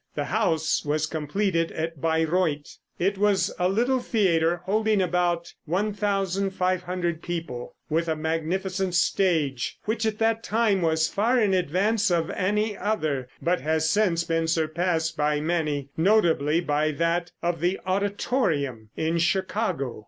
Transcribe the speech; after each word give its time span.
The 0.15 0.25
house 0.25 0.83
was 0.83 1.05
completed 1.05 1.71
at 1.73 2.01
Bayreuth. 2.01 2.79
It 2.97 3.19
was 3.19 3.53
a 3.59 3.69
little 3.69 3.99
theater 3.99 4.61
holding 4.65 4.99
about 4.99 5.53
1,500 5.65 7.21
people, 7.21 7.75
with 7.87 8.07
a 8.07 8.15
magnificent 8.15 8.95
stage, 8.95 9.77
which 9.85 10.03
at 10.07 10.17
that 10.17 10.43
time 10.43 10.81
was 10.81 11.07
far 11.07 11.39
in 11.39 11.53
advance 11.53 12.09
of 12.09 12.31
any 12.31 12.75
other, 12.75 13.29
but 13.43 13.61
has 13.61 13.91
since 13.91 14.23
been 14.23 14.47
surpassed 14.47 15.15
by 15.17 15.39
many, 15.39 15.89
notably 15.95 16.61
by 16.61 16.89
that 16.93 17.31
of 17.43 17.59
the 17.61 17.79
Auditorium, 17.85 18.89
in 18.97 19.19
Chicago. 19.19 19.99